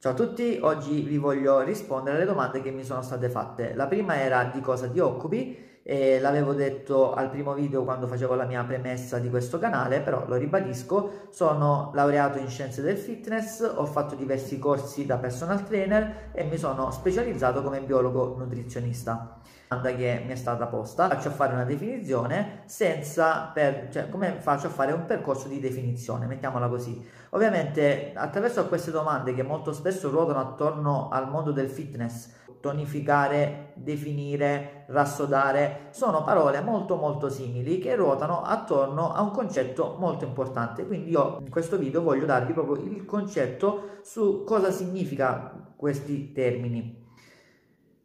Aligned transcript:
Ciao 0.00 0.12
a 0.12 0.14
tutti, 0.14 0.60
oggi 0.62 1.00
vi 1.00 1.18
voglio 1.18 1.60
rispondere 1.62 2.14
alle 2.14 2.24
domande 2.24 2.62
che 2.62 2.70
mi 2.70 2.84
sono 2.84 3.02
state 3.02 3.28
fatte. 3.28 3.74
La 3.74 3.88
prima 3.88 4.14
era 4.14 4.44
di 4.44 4.60
cosa 4.60 4.88
ti 4.88 5.00
occupi 5.00 5.67
e 5.90 6.20
l'avevo 6.20 6.52
detto 6.52 7.14
al 7.14 7.30
primo 7.30 7.54
video 7.54 7.82
quando 7.82 8.06
facevo 8.06 8.34
la 8.34 8.44
mia 8.44 8.62
premessa 8.62 9.18
di 9.18 9.30
questo 9.30 9.58
canale, 9.58 10.02
però 10.02 10.26
lo 10.26 10.36
ribadisco, 10.36 11.28
sono 11.30 11.92
laureato 11.94 12.36
in 12.36 12.50
scienze 12.50 12.82
del 12.82 12.98
fitness, 12.98 13.60
ho 13.74 13.86
fatto 13.86 14.14
diversi 14.14 14.58
corsi 14.58 15.06
da 15.06 15.16
personal 15.16 15.64
trainer 15.64 16.28
e 16.32 16.44
mi 16.44 16.58
sono 16.58 16.90
specializzato 16.90 17.62
come 17.62 17.80
biologo 17.80 18.36
nutrizionista. 18.36 19.40
Domanda 19.68 19.94
che 19.96 20.22
mi 20.26 20.32
è 20.32 20.36
stata 20.36 20.66
posta, 20.66 21.08
faccio 21.08 21.30
fare 21.30 21.54
una 21.54 21.64
definizione 21.64 22.64
senza, 22.66 23.50
per, 23.54 23.88
cioè 23.90 24.10
come 24.10 24.36
faccio 24.40 24.66
a 24.66 24.70
fare 24.70 24.92
un 24.92 25.06
percorso 25.06 25.48
di 25.48 25.58
definizione, 25.58 26.26
mettiamola 26.26 26.68
così. 26.68 27.02
Ovviamente 27.30 28.12
attraverso 28.14 28.68
queste 28.68 28.90
domande 28.90 29.32
che 29.32 29.42
molto 29.42 29.72
spesso 29.72 30.10
ruotano 30.10 30.40
attorno 30.40 31.08
al 31.10 31.30
mondo 31.30 31.50
del 31.50 31.70
fitness, 31.70 32.30
tonificare, 32.60 33.72
definire, 33.74 34.84
rassodare, 34.88 35.88
sono 35.90 36.22
parole 36.24 36.60
molto 36.60 36.96
molto 36.96 37.28
simili 37.28 37.78
che 37.78 37.94
ruotano 37.94 38.42
attorno 38.42 39.12
a 39.12 39.22
un 39.22 39.30
concetto 39.30 39.96
molto 39.98 40.24
importante. 40.24 40.86
Quindi 40.86 41.10
io 41.10 41.38
in 41.40 41.50
questo 41.50 41.76
video 41.76 42.02
voglio 42.02 42.26
darvi 42.26 42.52
proprio 42.52 42.84
il 42.84 43.04
concetto 43.04 43.98
su 44.02 44.44
cosa 44.44 44.70
significa 44.70 45.72
questi 45.76 46.32
termini. 46.32 47.06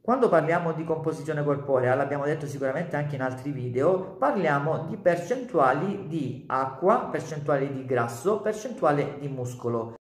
Quando 0.03 0.27
parliamo 0.27 0.73
di 0.73 0.83
composizione 0.83 1.45
corporea, 1.45 1.95
l'abbiamo 1.95 2.25
detto 2.25 2.45
sicuramente 2.45 2.97
anche 2.97 3.15
in 3.15 3.21
altri 3.21 3.51
video, 3.51 4.17
parliamo 4.17 4.85
di 4.87 4.97
percentuali 4.97 6.07
di 6.07 6.43
acqua, 6.47 7.07
percentuali 7.09 7.71
di 7.71 7.85
grasso, 7.85 8.41
percentuale 8.41 9.17
di 9.17 9.29
muscolo. 9.29 9.95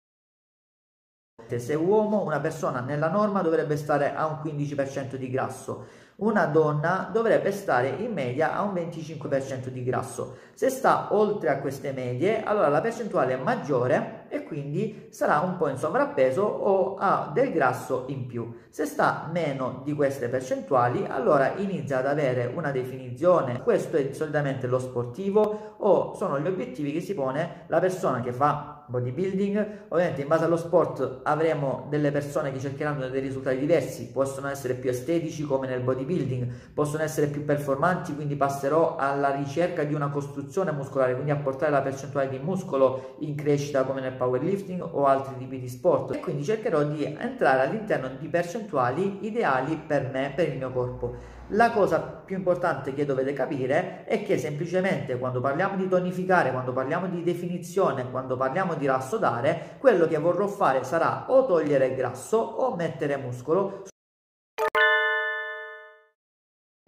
Se 1.59 1.75
uomo, 1.75 2.25
una 2.25 2.41
persona 2.41 2.81
nella 2.81 3.09
norma 3.09 3.43
dovrebbe 3.43 3.77
stare 3.77 4.15
a 4.15 4.27
un 4.27 4.39
15% 4.43 5.17
di 5.17 5.29
grasso, 5.29 5.85
una 6.17 6.47
donna 6.47 7.09
dovrebbe 7.13 7.53
stare 7.53 7.89
in 7.89 8.13
media 8.13 8.55
a 8.55 8.63
un 8.63 8.73
25% 8.75 9.69
di 9.69 9.83
grasso. 9.83 10.37
Se 10.55 10.71
sta 10.71 11.09
oltre 11.15 11.49
a 11.51 11.59
queste 11.59 11.93
medie, 11.93 12.43
allora 12.43 12.69
la 12.69 12.81
percentuale 12.81 13.35
è 13.35 13.37
maggiore 13.37 14.27
e 14.29 14.45
quindi 14.45 15.09
sarà 15.11 15.41
un 15.41 15.57
po' 15.57 15.69
in 15.69 15.77
sovrappeso 15.77 16.43
o 16.43 16.97
ha 16.97 17.31
del 17.33 17.53
grasso 17.53 18.05
in 18.09 18.27
più. 18.27 18.61
Se 18.71 18.87
sta 18.87 19.29
meno 19.31 19.83
di 19.85 19.93
queste 19.95 20.29
percentuali, 20.29 21.05
allora 21.07 21.55
inizia 21.57 21.99
ad 21.99 22.07
avere 22.07 22.51
una 22.55 22.71
definizione. 22.71 23.63
Questo 23.63 23.97
è 23.97 24.13
solitamente 24.13 24.67
lo 24.67 24.79
sportivo 24.79 25.77
o 25.79 26.15
sono 26.15 26.39
gli 26.39 26.47
obiettivi 26.47 26.93
che 26.93 27.01
si 27.01 27.15
pone 27.15 27.65
la 27.67 27.81
persona 27.81 28.21
che 28.21 28.33
fa 28.33 28.82
bodybuilding. 28.93 29.87
Ovviamente 29.89 30.23
in 30.23 30.29
base 30.29 30.45
allo 30.45 30.57
sport 30.57 31.23
avremo 31.25 31.87
delle 31.89 32.13
persone 32.13 32.53
che 32.53 32.61
cercheranno 32.61 33.09
dei 33.09 33.21
risultati 33.21 33.59
diversi, 33.59 34.11
possono 34.13 34.49
essere 34.49 34.75
più 34.75 34.91
estetici 34.91 35.43
come 35.43 35.67
nel 35.67 35.81
bodybuilding, 35.81 36.73
possono 36.73 37.03
essere 37.03 37.27
più 37.27 37.45
performanti, 37.45 38.15
quindi 38.15 38.37
passerò 38.37 38.95
alla 38.97 39.35
ricerca 39.35 39.83
di 39.83 39.95
una 39.95 40.11
costruzione 40.11 40.71
muscolare, 40.71 41.15
quindi 41.15 41.33
a 41.33 41.37
portare 41.37 41.73
la 41.73 41.83
percentuale 41.83 42.29
di 42.29 42.39
muscolo 42.39 43.17
in 43.21 43.35
crescita 43.35 43.83
come 43.83 44.01
nel 44.01 44.13
powerlifting 44.13 44.81
o 44.83 45.07
altri 45.07 45.35
tipi 45.39 45.59
di 45.59 45.69
sport 45.69 46.15
e 46.15 46.21
quindi 46.21 46.45
cercherò 46.45 46.85
di 46.85 47.05
entrare 47.05 47.67
all'interno 47.67 48.11
di 48.19 48.29
percentuali 48.29 49.27
ideali 49.27 49.81
per 49.85 50.11
me, 50.13 50.33
per 50.37 50.49
il 50.49 50.59
mio 50.59 50.71
corpo. 50.71 51.41
La 51.55 51.71
cosa 51.71 52.01
più 52.01 52.37
importante 52.37 52.95
che 52.95 53.05
dovete 53.05 53.35
capire 53.35 54.05
è 54.05 54.23
che 54.23 54.39
semplicemente 54.39 55.19
quando 55.19 55.41
parliamo 55.41 55.77
di 55.77 55.87
tonificare, 55.87 56.51
quando 56.51 56.73
parliamo 56.73 57.09
di 57.09 57.23
definizione, 57.23 58.11
quando 58.11 58.37
parliamo 58.37 58.75
di 58.75 58.82
rassodare, 58.87 59.77
quello 59.79 60.07
che 60.07 60.19
vorrò 60.19 60.47
fare 60.47 60.85
sarà 60.85 61.27
o 61.29 61.47
togliere 61.47 61.95
grasso 61.95 62.39
o 62.39 62.75
mettere 62.77 63.17
muscolo. 63.17 63.85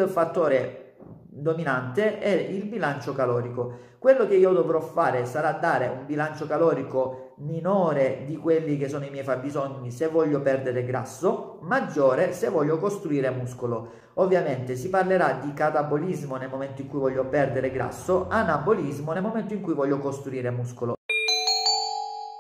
Il 0.03 0.09
fattore 0.09 0.97
dominante 1.27 2.19
è 2.19 2.29
il 2.29 2.65
bilancio 2.67 3.13
calorico. 3.13 3.93
Quello 3.99 4.27
che 4.27 4.35
io 4.35 4.53
dovrò 4.53 4.81
fare 4.81 5.25
sarà 5.25 5.53
dare 5.53 5.89
un 5.89 6.05
bilancio 6.07 6.47
calorico 6.47 7.35
minore 7.39 8.25
di 8.27 8.37
quelli 8.37 8.77
che 8.77 8.89
sono 8.89 9.05
i 9.05 9.11
miei 9.11 9.25
fabbisogni 9.25 9.91
se 9.91 10.09
voglio 10.09 10.41
perdere 10.41 10.85
grasso, 10.85 11.59
maggiore 11.63 12.33
se 12.33 12.49
voglio 12.49 12.79
costruire 12.79 13.31
muscolo. 13.31 14.03
Ovviamente 14.15 14.77
si 14.77 14.91
parlerà 14.91 15.41
di 15.43 15.53
catabolismo 15.53 16.37
nel 16.37 16.51
momento 16.51 16.83
in 16.83 16.89
cui 16.89 17.01
voglio 17.01 17.25
perdere 17.25 17.71
grasso, 17.71 18.27
anabolismo 18.29 19.13
nel 19.13 19.23
momento 19.23 19.55
in 19.55 19.61
cui 19.61 19.75
voglio 19.75 19.99
costruire 19.99 20.51
muscolo. 20.51 20.95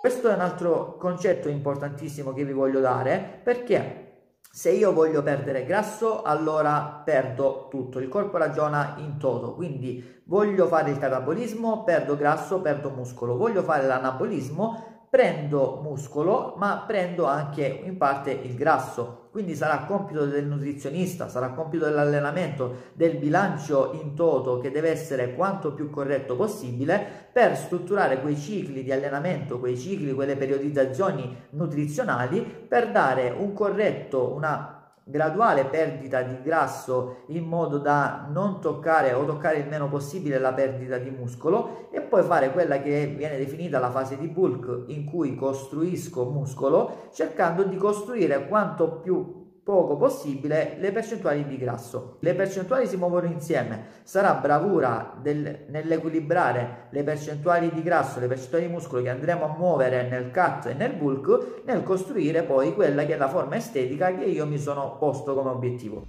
Questo 0.05 0.29
è 0.29 0.35
un 0.35 0.41
altro 0.41 0.99
concetto 0.99 1.49
importantissimo 1.49 2.35
che 2.35 2.45
vi 2.45 2.53
voglio 2.53 2.79
dare 2.79 3.41
perché 3.43 4.37
se 4.51 4.71
io 4.71 4.93
voglio 4.93 5.23
perdere 5.23 5.65
grasso, 5.65 6.21
allora 6.21 7.01
perdo 7.03 7.69
tutto, 7.71 8.01
il 8.01 8.09
corpo 8.11 8.37
ragiona 8.37 8.97
in 8.99 9.17
toto, 9.17 9.55
quindi 9.55 10.21
voglio 10.27 10.67
fare 10.67 10.91
il 10.91 10.99
catabolismo, 10.99 11.85
perdo 11.85 12.19
grasso, 12.19 12.61
perdo 12.61 12.91
muscolo, 12.91 13.39
voglio 13.39 13.63
fare 13.63 13.87
l'anabolismo, 13.87 14.94
prendo 15.15 15.79
muscolo 15.81 16.55
ma 16.57 16.83
prendo 16.85 17.27
anche 17.27 17.65
in 17.65 17.97
parte 17.97 18.33
il 18.33 18.57
grasso. 18.57 19.29
Quindi 19.31 19.55
sarà 19.55 19.85
compito 19.85 20.27
del 20.27 20.45
nutrizionista 20.45 21.29
sarà 21.29 21.51
compito 21.51 21.85
dell'allenamento 21.85 22.91
del 22.95 23.17
bilancio 23.19 23.93
in 24.03 24.17
toto 24.17 24.59
che 24.59 24.73
deve 24.73 24.91
essere 24.91 25.37
quanto 25.37 25.73
più 25.73 25.89
corretto 25.89 26.35
possibile 26.35 27.29
per 27.33 27.57
strutturare 27.57 28.21
quei 28.21 28.37
cicli 28.37 28.83
di 28.83 28.91
allenamento 28.91 29.61
quei 29.61 29.77
cicli 29.77 30.13
quelle 30.15 30.37
periodizzazioni 30.37 31.37
nutrizionali 31.51 32.41
per 32.43 32.91
dare 32.91 33.35
un 33.37 33.53
corretto 33.53 34.33
una 34.35 34.84
graduale 35.07 35.67
perdita 35.67 36.23
di 36.23 36.41
grasso 36.43 37.25
in 37.27 37.45
modo 37.45 37.77
da 37.77 38.27
non 38.31 38.59
toccare 38.61 39.13
o 39.13 39.27
toccare 39.27 39.59
il 39.59 39.69
meno 39.69 39.89
possibile 39.89 40.39
la 40.39 40.55
perdita 40.55 40.97
di 40.97 41.11
muscolo 41.11 41.89
e 41.91 42.01
poi 42.01 42.23
fare 42.23 42.53
quella 42.53 42.81
che 42.81 43.07
viene 43.15 43.37
definita 43.37 43.79
la 43.79 43.91
fase 43.91 44.17
di 44.17 44.29
bulk 44.29 44.85
in 44.87 45.05
cui 45.05 45.35
costruisco 45.35 46.25
muscolo 46.25 47.09
cercando 47.13 47.65
di 47.65 47.77
costruire 47.77 48.49
quanto 48.49 49.01
più 49.01 49.44
poco 49.65 49.97
possibile 49.97 50.77
le 50.79 50.93
percentuali 50.93 51.47
di 51.47 51.57
grasso. 51.57 52.19
Le 52.21 52.35
percentuali 52.35 52.87
si 52.87 52.99
muovono 52.99 53.27
insieme, 53.27 53.87
sarà 54.03 54.35
bravura 54.35 55.15
nell'equilibrare 55.23 56.89
le 56.91 57.03
percentuali 57.03 57.71
di 57.73 57.83
grasso, 57.83 58.21
le 58.21 58.27
percentuali 58.27 58.67
di 58.67 58.73
muscolo 58.73 59.03
che 59.03 59.09
andremo 59.09 59.45
a 59.47 59.57
muovere 59.57 60.07
nel 60.09 60.31
cut 60.31 60.67
e 60.67 60.75
nel 60.75 60.93
bulk, 60.93 61.63
nel 61.65 61.83
costruire 61.83 62.43
poi 62.43 62.75
quella 62.75 63.07
che 63.07 63.15
è 63.15 63.17
la 63.17 63.29
forma 63.29 63.57
estetica 63.57 64.15
che 64.15 64.25
io 64.25 64.47
mi 64.47 64.59
sono 64.59 64.97
posto 64.99 65.35
come 65.35 65.49
obiettivo. 65.49 66.05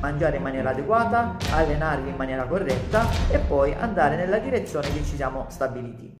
Mangiare 0.00 0.38
in 0.38 0.42
maniera 0.42 0.70
adeguata, 0.70 1.36
allenarvi 1.52 2.08
in 2.08 2.16
maniera 2.16 2.46
corretta 2.46 3.04
e 3.30 3.38
poi 3.38 3.74
andare 3.74 4.16
nella 4.16 4.38
direzione 4.38 4.88
che 4.88 5.04
ci 5.04 5.14
siamo 5.14 5.44
stabiliti. 5.48 6.08